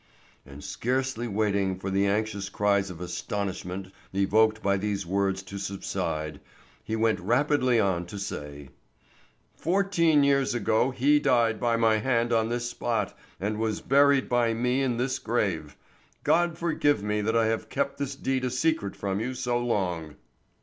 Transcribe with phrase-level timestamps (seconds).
[0.47, 6.39] and scarcely waiting for the anxious cries of astonishment evoked by these words to subside,
[6.83, 8.69] he went rapidly on to say:
[9.55, 14.55] "Fourteen years ago he died by my hand on this spot and was buried by
[14.55, 15.77] me in this grave.
[16.23, 20.15] God forgive me that I have kept this deed a secret from you so long."